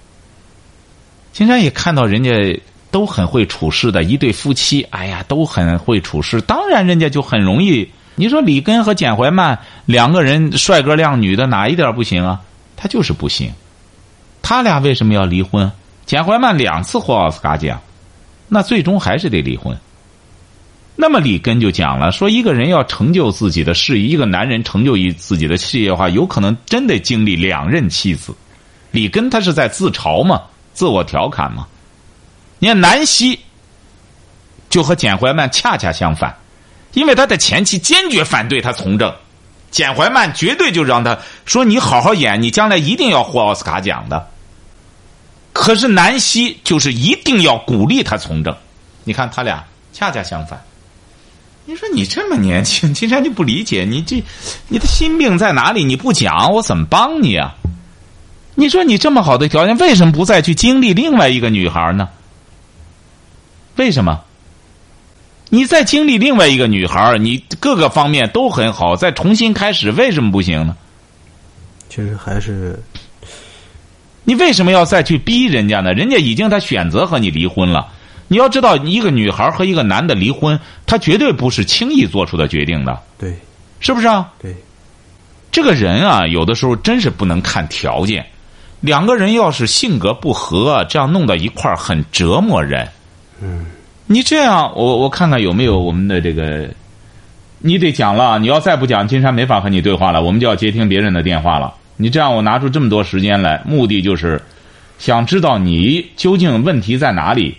[1.33, 2.61] 金山也看到人家
[2.91, 7.89] 都很会处事的一对夫妻，哎呀，都很会处事，当然人家就很容易。
[8.17, 12.41] 你说李根和简怀曼两个人帅哥靓女的，哪一点不行啊？
[12.77, 13.53] 他就是不行。
[14.43, 15.71] 他俩为什么要离婚？
[16.05, 17.81] 简怀曼两次获奥斯卡奖，
[18.49, 19.79] 那最终还是得离婚。
[21.01, 28.35] 那么里根就讲了，说一个人要成就自己的事业，一个男人成就一自己的事业的话，有可能真得经历两任妻子。
[28.91, 30.43] 里根他是在自嘲嘛，
[30.75, 31.69] 自我调侃嘛。
[32.59, 33.39] 你看南希
[34.69, 36.37] 就和简怀曼恰恰相反，
[36.95, 39.15] 因为他的前妻坚决反对他从政。
[39.71, 44.29] 简怀曼绝对就让他说：“你好好演，你将来一定要获奥斯卡奖的。”
[45.55, 48.57] 可是南希就是一定要鼓励他从政。
[49.05, 50.61] 你看他俩恰恰相反。
[51.69, 54.23] 你说你这么年轻， 金山就不理解你这
[54.69, 55.85] 你的心病在哪里？
[55.85, 57.55] 你不讲，我怎么帮你啊？
[58.55, 62.09] 你说你这么好的条件，为什么不再去经历另外一个女孩呢？
[63.77, 64.19] 为什么？
[65.51, 70.75] 你再经历另外一个女孩你各个方面都很好，再重新开始，为什么不行呢？
[71.91, 72.83] 其实还是，
[74.25, 75.93] 你为什么要再去逼人家呢？
[75.93, 77.89] 人家已经他选择和你离婚了。
[78.29, 83.01] 你要知道，一个女孩和一个男的离婚，他绝对不是轻易做出的决定的。
[83.19, 83.37] 对，
[83.81, 84.31] 是不是啊？
[84.41, 84.55] 对，
[85.51, 88.25] 这个人啊，有的时候真是不能看条件。
[88.81, 92.87] 两个人要是性格不合，这样弄到一块儿很折磨人。
[93.43, 93.67] 嗯。
[94.11, 96.67] 你这样，我我看看有没有我们的这个，
[97.59, 98.39] 你得讲了。
[98.39, 100.23] 你要再不讲，金山没法和你对话了。
[100.23, 101.75] 我们就要接听别人的电话了。
[101.97, 104.41] 你这样，我拿出这么多时间来，目的就是
[104.99, 107.57] 想知道你究竟问题在哪里。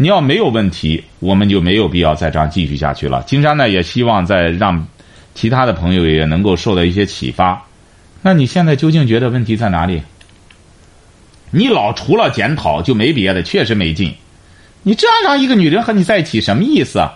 [0.00, 3.20] 你要没有问题，我们就没有必要再这样继续下去了。
[3.24, 4.86] 金山呢，也希望再让
[5.34, 7.66] 其他的朋友也能够受到一些启发。
[8.22, 10.00] 那你现在究竟觉得问题在哪里？
[11.50, 14.14] 你老除了检讨就没别的，确实没劲。
[14.84, 17.14] 你这样让一个女人和你在一起什么意思啊？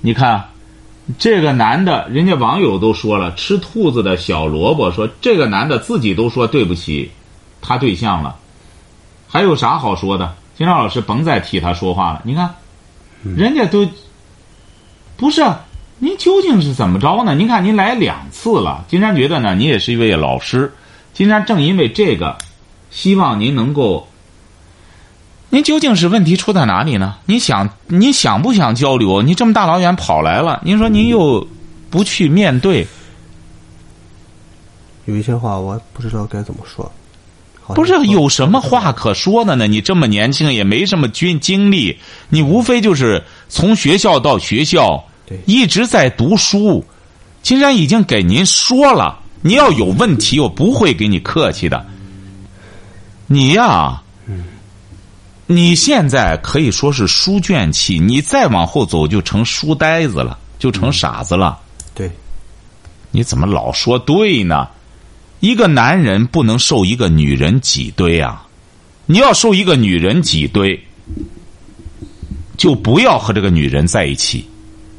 [0.00, 0.46] 你看，
[1.16, 7.12] 这个男的，人家网友都说了，吃兔子的小萝卜说这个男的自己都说对不起
[7.62, 8.36] 他对象了，
[9.28, 10.34] 还有啥好说的？
[10.56, 12.22] 金山老师甭再替他说话了。
[12.24, 12.54] 你看，
[13.22, 13.86] 人家都
[15.16, 15.44] 不是
[15.98, 17.34] 您究竟是怎么着呢？
[17.34, 20.72] 您看您来两次了，金山觉得呢，您也是一位老师。
[21.12, 22.36] 金山正因为这个，
[22.90, 24.08] 希望您能够。
[25.48, 27.16] 您究竟是问题出在哪里呢？
[27.26, 29.22] 你想，你想不想交流？
[29.22, 31.46] 你这么大老远跑来了，您说您又
[31.88, 32.86] 不去面对，
[35.04, 36.90] 有一些话我不知道该怎么说。
[37.74, 39.66] 不是有什么话可说的呢？
[39.66, 41.98] 你这么年轻，也没什么经经历，
[42.28, 45.04] 你无非就是从学校到学校，
[45.46, 46.84] 一直在读书。
[47.42, 51.84] 金山已经给您说了，你要有问题，我不会给你客气的。
[53.26, 54.02] 你呀。
[55.48, 61.56] 你现在可以说是书卷气，你再往后走就成书呆子了，就成傻子了。
[61.94, 62.10] 对，
[63.12, 64.66] 你怎么老说对呢？
[65.40, 68.46] 一个男人不能受一个女人挤兑啊！
[69.06, 70.82] 你要受一个女人挤兑，
[72.56, 74.48] 就不要和这个女人在一起。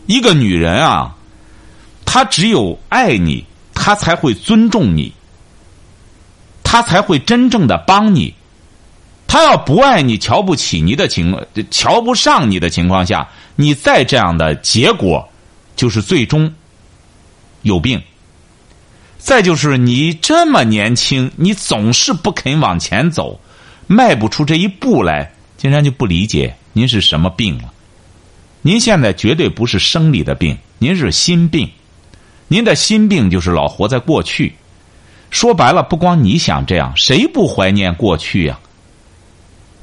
[0.06, 1.16] 一个女人啊，
[2.06, 5.12] 她只有爱你，她才会尊重你，
[6.64, 8.34] 她才会真正的帮你。
[9.28, 11.38] 她要不爱你、瞧不起你的情、
[11.70, 15.28] 瞧不上你的情况下，你再这样的结果，
[15.76, 16.54] 就是最终
[17.64, 18.02] 有病。
[19.18, 23.40] 再就是你这么年轻，你总是不肯往前走，
[23.88, 27.74] 迈不出这一步来，金山就不理解您是什么病了。
[28.62, 31.70] 您现在绝对不是生理的病，您是心病。
[32.48, 34.54] 您的心病就是老活在过去。
[35.30, 38.60] 说白了，不光你想这样，谁不怀念过去呀？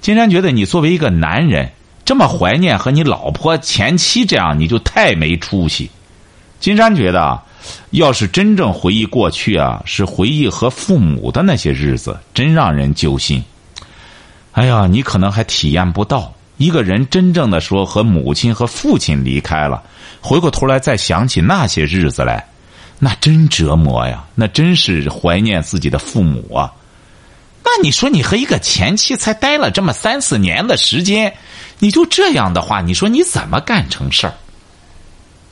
[0.00, 1.70] 金山觉得你作为一个男人，
[2.04, 5.90] 这么怀念和你老婆前妻这样，你就太没出息。
[6.64, 7.38] 金山觉得。
[7.90, 13.44] 要是真正回忆过去啊，是回忆和父母的那些日子，真让人揪心。
[14.52, 19.82] 哎呀，你可能还体验不到一个人真正的说和母亲和父亲离开了，
[20.22, 22.42] 回过头来再想起那些日子来，
[22.98, 24.24] 那真折磨呀！
[24.34, 26.72] 那真是怀念自己的父母啊。
[27.62, 31.34] 那你说你和一个前妻才待了这么三四年的时间，
[31.78, 34.34] 你就这样的话，你说你怎么干成事儿？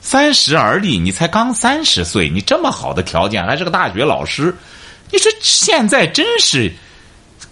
[0.05, 4.53] 三十而立，你才刚三十岁，你这么好的条件，还是个大学老师，
[5.09, 6.71] 你说现在真是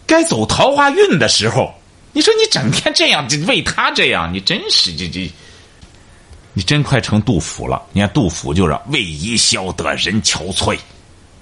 [0.05, 1.73] 该走桃花运的时候。
[2.11, 5.31] 你说你整天这样为他这样，你真是这这，
[6.51, 7.81] 你真快成杜甫了。
[7.93, 10.77] 你看杜甫就是为伊消得人憔悴，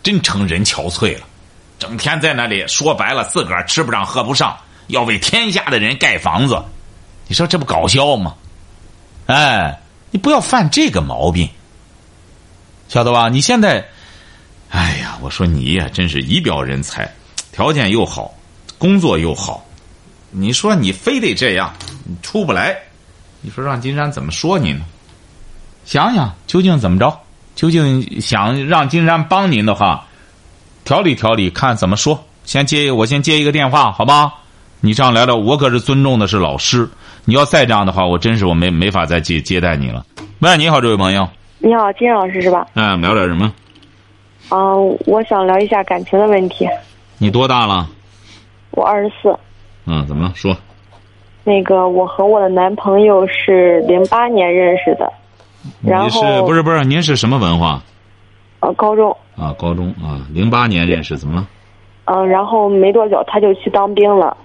[0.03, 1.25] 真成人憔悴了，
[1.79, 4.55] 整天在那里说白了，自个儿吃不上喝不上，
[4.87, 6.63] 要为天下的人盖房子，
[7.27, 8.35] 你说这不搞笑吗？
[9.25, 9.75] 哎。
[10.11, 11.49] 你不要犯这个毛病，
[12.87, 13.29] 晓得吧？
[13.29, 13.87] 你现在，
[14.69, 17.13] 哎呀，我说你呀，真是一表人才，
[17.51, 18.33] 条件又好，
[18.77, 19.65] 工作又好，
[20.31, 21.73] 你说你非得这样，
[22.05, 22.77] 你出不来，
[23.41, 24.81] 你说让金山怎么说你呢？
[25.85, 27.19] 想想究竟怎么着？
[27.55, 30.07] 究竟想让金山帮您的话，
[30.85, 32.25] 调理调理，看怎么说。
[32.45, 34.33] 先接我先接一个电话，好吧？
[34.81, 36.89] 你这样来了，我可是尊重的是老师。
[37.29, 40.03] 你要再这样的话，我真是我没没法再接接待你了。
[40.39, 41.29] 喂，你好，这位朋友。
[41.59, 42.65] 你好，金老师是吧？
[42.73, 43.53] 嗯，聊点什么？
[44.49, 46.67] 嗯，我想聊一下感情的问题。
[47.19, 47.87] 你多大了？
[48.71, 49.37] 我二十四。
[49.85, 50.31] 嗯，怎么了？
[50.33, 50.57] 说。
[51.43, 55.13] 那个，我和我的男朋友是零八年认识的。
[55.81, 56.83] 你是不是不是？
[56.83, 57.79] 您是什么文化？
[58.61, 59.15] 呃，高中。
[59.37, 61.47] 啊，高中啊，零八年认识，怎么了？
[62.05, 64.35] 嗯，然后没多久他就去当兵了。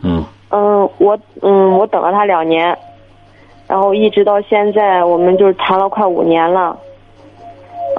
[0.00, 0.24] 嗯。
[0.50, 2.76] 嗯，我嗯，我等了他两年，
[3.68, 6.76] 然后一直到现在，我们就是谈了快五年了。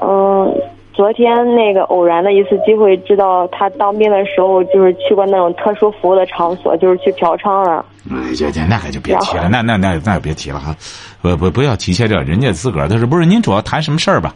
[0.02, 0.54] 嗯，
[0.94, 7.86] 昨天那个偶然的一次机会，知道他当兵的时候，就是去过那种特殊服务的场所，就是去嫖娼了。
[8.10, 10.76] 哎，姐姐那可就别提了，那那那那别提了哈，
[11.22, 13.26] 不不不要提些这，人家自个儿他说不是？
[13.26, 14.34] 您主要谈什么事儿吧？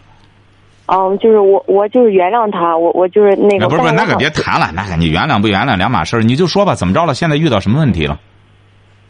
[0.88, 3.68] 嗯，就是我我就是原谅他，我我就是那个。
[3.68, 7.14] 不是不是，那个别谈了，那个你原谅不原谅两码事儿，你就说吧，怎么着了？
[7.14, 8.20] 现在遇到什么问题了？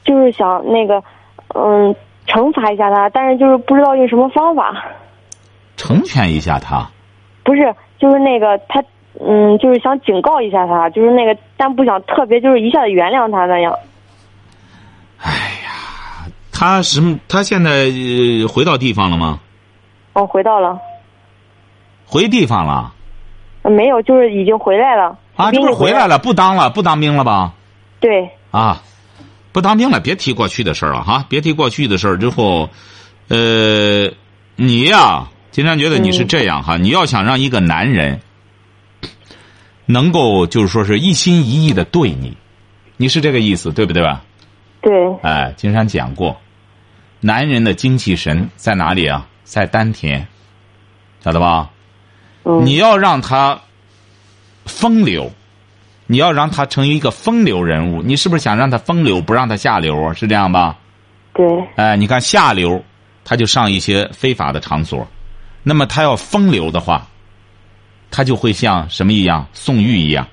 [0.05, 1.03] 就是想那个，
[1.53, 1.93] 嗯，
[2.27, 4.85] 惩罚一下他，但是就是不知道用什么方法。
[5.75, 6.89] 成全一下他？
[7.43, 8.81] 不是，就是那个他，
[9.19, 13.77] 嗯，就是想警告一下他，就是那个，但不想特别就是一下子原谅他那样。
[15.19, 15.31] 哎
[15.65, 17.19] 呀，他什么？
[17.27, 17.91] 他现在
[18.47, 19.39] 回到地方了吗？
[20.13, 20.79] 哦，回到了。
[22.05, 22.93] 回地方了，
[23.63, 25.17] 没有，就是已经回来了。
[25.35, 27.53] 啊，就是回来了，不当了，不当兵了吧？
[27.99, 28.29] 对。
[28.51, 28.81] 啊，
[29.51, 32.17] 不当兵了，别提过去的事儿了哈，别提过去的事儿。
[32.17, 32.69] 之后，
[33.27, 34.09] 呃，
[34.55, 38.21] 你呀，金山觉得你是这样哈，你要想让一个男人
[39.85, 42.37] 能够就是说是一心一意的对你，
[42.97, 44.23] 你是这个意思对不对吧？
[44.81, 44.93] 对。
[45.23, 46.37] 哎，金山讲过，
[47.19, 49.27] 男人的精气神在哪里啊？
[49.43, 50.25] 在丹田，
[51.19, 51.69] 晓得吧？
[52.63, 53.59] 你要让他
[54.65, 55.31] 风流，
[56.05, 60.13] 你要让他成为一个风流人物，你是不是想让他风流，不让他下流啊？
[60.13, 60.77] 是这样吧？
[61.33, 61.45] 对。
[61.75, 62.83] 哎，你看下流，
[63.23, 64.99] 他就上一些非法的场所；
[65.63, 67.07] 那么他要风流的话，
[68.11, 70.27] 他就会像什么一样，宋玉一样，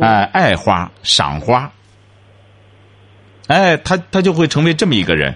[0.00, 1.70] 哎，爱花赏花，
[3.46, 5.34] 哎，他他就会成为这么一个人，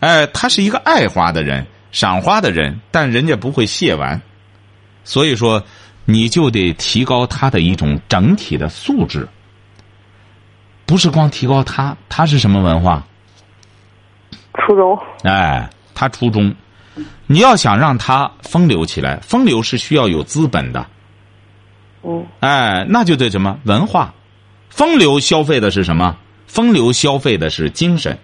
[0.00, 4.20] 哎，他是一个爱花的人，赏花的人，但人家不会亵玩。
[5.04, 5.62] 所以说，
[6.06, 9.28] 你就得提高他的一种整体的素质，
[10.86, 13.02] 不是光提高他，他是什么文化？
[14.54, 14.98] 初中。
[15.22, 16.54] 哎，他初中，
[17.26, 20.86] 你要想让他风流起来，风流是需要有资本的。
[22.02, 22.24] 嗯。
[22.40, 24.12] 哎，那就得什么文化？
[24.70, 26.16] 风流消费的是什么？
[26.46, 28.18] 风流消费的是精神。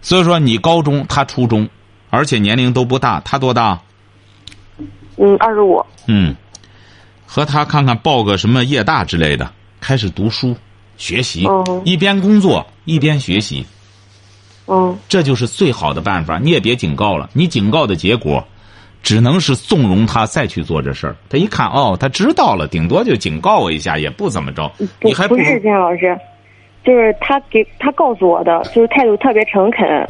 [0.00, 1.68] 所以说，你高中，他初中，
[2.10, 3.80] 而且年龄都不大，他多大？
[5.16, 5.84] 嗯，二十五。
[6.06, 6.34] 嗯，
[7.26, 9.50] 和他看看报个什么夜大之类的，
[9.80, 10.56] 开始读书
[10.96, 13.64] 学习，嗯一边工作一边学习，
[14.66, 16.38] 嗯这就是最好的办法。
[16.38, 18.42] 你也别警告了，你警告的结果，
[19.02, 21.16] 只能是纵容他再去做这事儿。
[21.28, 24.70] 他一看哦，他知道了，顶多就警告我一下，也不怎么着。
[25.02, 26.18] 你还如不是金老师，
[26.84, 30.06] 就是他给他告诉我的，就是态度特别诚恳。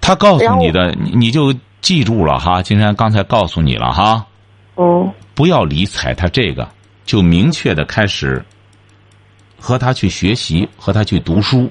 [0.00, 2.62] 他告诉你的，你你就记住了哈。
[2.62, 4.26] 金山刚才告诉你了哈，
[4.74, 6.68] 哦不要理睬他这个，
[7.04, 8.44] 就明确的开始
[9.58, 11.70] 和他去学习，和他去读书。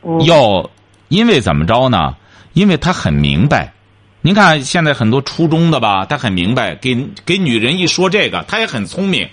[0.00, 0.70] 哦要
[1.08, 2.16] 因为怎么着呢？
[2.52, 3.72] 因为他很明白。
[4.20, 9.28] 您看现在很多初中的吧，他很明白，给给女人一说这个，他也很聪明。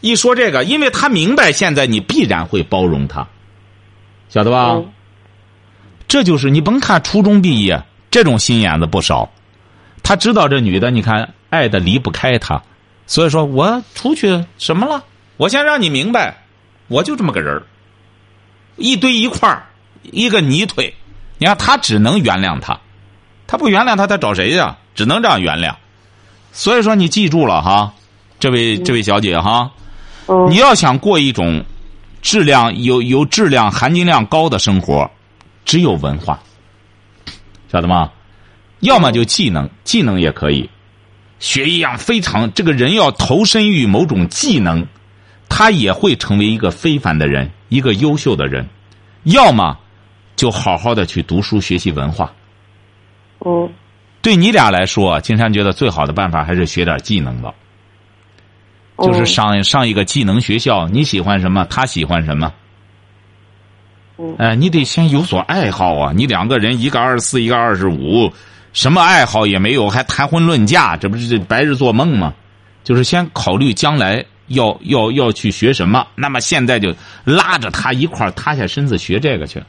[0.00, 3.26] 一说这个，因为他明白现在你必然会包容他，
[4.28, 4.70] 晓得吧？
[4.70, 4.92] 嗯
[6.08, 9.28] 这就是你甭看初中毕业，这种心眼子不少。
[10.02, 12.62] 他知道这女的，你看爱的离不开他，
[13.06, 15.02] 所以说我出去什么了？
[15.36, 16.44] 我先让你明白，
[16.88, 17.62] 我就这么个人儿
[18.76, 19.66] 一堆一块儿，
[20.02, 20.94] 一个泥腿。
[21.38, 22.78] 你看他只能原谅他，
[23.46, 24.78] 他不原谅他，他找谁呀？
[24.94, 25.74] 只能这样原谅。
[26.52, 27.92] 所以说你记住了哈，
[28.38, 29.70] 这位这位小姐哈，
[30.26, 31.64] 嗯你要想过一种
[32.22, 35.10] 质量有有质量、含金量高的生活，
[35.66, 36.40] 只有文化，
[37.70, 38.10] 晓得吗？
[38.80, 40.68] 要么就技能，技能也可以，
[41.38, 44.86] 学一样非常这个人要投身于某种技能，
[45.48, 48.68] 他也会成为一个非凡的人，一个优秀的人。
[49.24, 49.78] 要么
[50.36, 52.32] 就好好的去读书学习文化。
[53.38, 53.68] 哦
[54.20, 57.54] 对你俩来说，金山觉得最好的办法还是学点技能吧。
[58.98, 62.52] 就是嗯上上一个技能学校，你喜欢什么，他喜欢什么。
[64.18, 66.12] 嗯哎，你得先有所爱好啊！
[66.16, 68.32] 你两个人，一个二十四，一个二十五，
[68.72, 72.32] 什么爱好也没有，还谈婚论嫁，这不是白日做梦吗？
[72.82, 76.94] 就是先考虑将来要 要要去学什么，那么现在就
[77.24, 79.62] 拉着他一块儿塌下身子学这个去。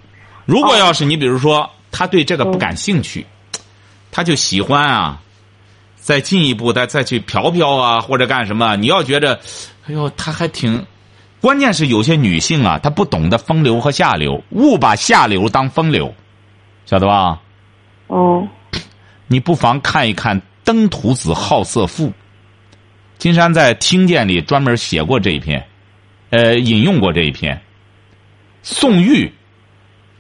[0.45, 3.26] 如果要是你比如说他对这个不感兴趣，
[4.12, 5.20] 他就喜欢啊，
[5.98, 8.78] 再进一步的再去嫖嫖啊，或者干什么？
[8.78, 9.38] 你要觉着，
[9.88, 10.86] 哎呦，他还挺。
[11.48, 16.14] 关键是有些女性啊，她不懂得风流和下流，误把下流当风流，
[16.86, 17.41] 晓得吧？
[18.08, 18.45] 哦
[19.28, 22.08] 你不妨看一看《登徒子好色赋》，
[23.18, 25.66] 金山在《听见》里专门写过这一篇，
[26.32, 27.62] 呃，引用过这一篇。
[28.62, 29.32] 宋玉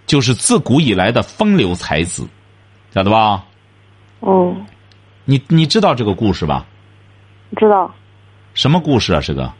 [0.05, 2.25] 就是自古以来的风流才子，
[2.93, 3.43] 晓得吧？
[4.21, 4.55] 哦，
[5.25, 6.65] 你你知道这个故事吧？
[7.57, 7.93] 知道。
[8.53, 9.19] 什么故事啊？
[9.19, 9.51] 是个？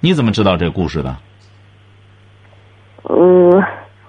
[0.00, 1.16] 你怎么知道这个故事的？
[3.08, 3.62] 嗯，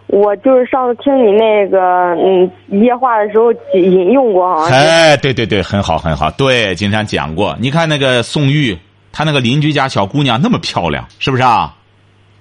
[0.08, 1.80] 我就是上次听你那个
[2.16, 4.78] 嗯夜话的时候引用过，好像。
[4.78, 6.32] 哎，对对对，很好很好。
[6.32, 7.56] 对，金山讲过。
[7.60, 8.78] 你看那个宋玉，
[9.12, 11.76] 她那个邻居家小姑娘那么漂亮，是不是啊？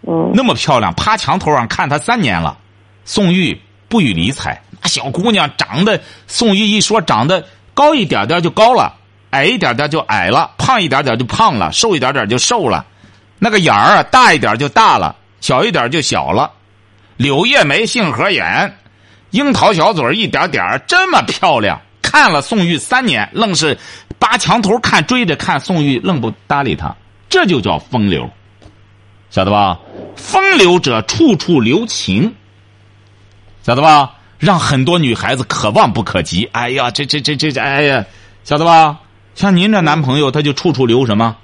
[0.08, 2.56] 嗯那么漂亮，趴墙头上看她三年了。
[3.04, 7.44] 宋玉不予理睬，那小姑娘长得，宋玉一说长得
[7.74, 8.94] 高一点点就高了，
[9.30, 12.86] 矮一点点就矮了，胖一点点就胖了，瘦一点点就瘦了，
[13.38, 16.50] 那个眼儿啊大一点就大了，小一点就小了。
[17.16, 18.78] 柳叶眉，杏核眼，
[19.30, 21.80] 樱桃小嘴一点点这么漂亮。
[22.02, 23.76] 看了宋玉三年，愣是
[24.18, 26.94] 扒墙头看，追着看宋玉，愣不搭理他，
[27.28, 28.30] 这就叫风流，
[29.28, 29.78] 晓得吧？
[30.14, 32.34] 风流者处处留情，
[33.62, 34.14] 晓得吧？
[34.38, 36.48] 让很多女孩子可望不可及。
[36.52, 38.04] 哎呀，这这这这这，哎呀，
[38.44, 39.00] 晓得吧？
[39.34, 41.36] 像您这男朋友，他就处处留什么？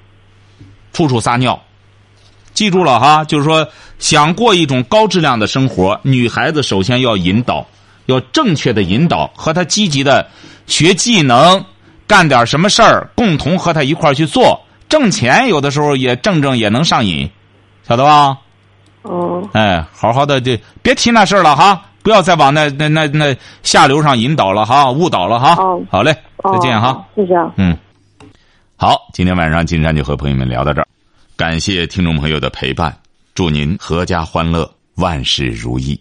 [0.93, 1.62] 处处撒尿。
[2.62, 3.66] 记住了哈，就是说，
[3.98, 7.66] 想过一种高质量的生活，女孩子首先要引导，
[8.06, 10.24] 要正确的引导，和她积极的
[10.68, 11.64] 学技能，
[12.06, 17.28] 干点什么事儿，共同和她一块儿去做，挣钱有的时候也挣挣也能上瘾，
[17.82, 18.38] 晓得吧？
[19.02, 25.56] 哦哎，好好的就别提那事儿了哈，不要再往那那那那下流上引导了哈，误导了哈。
[25.60, 26.90] 哦好嘞，再见哈。
[26.90, 27.50] 哦谢谢啊。
[27.56, 27.76] 嗯，
[28.76, 30.86] 好，今天晚上金山就和朋友们聊到这儿，
[31.43, 32.97] 感谢听众朋友的陪伴，
[33.34, 36.01] 祝您阖家欢乐，万事如意。